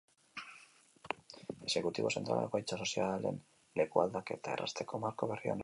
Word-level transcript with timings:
Exekutibo 1.65 2.11
zentralak 2.15 2.49
egoitza 2.49 2.81
sozialen 2.85 3.39
lekualdaketa 3.83 4.55
errazteko 4.55 5.05
marko 5.05 5.33
berria 5.33 5.43
onartu 5.43 5.51
du 5.51 5.57
gaur. 5.57 5.59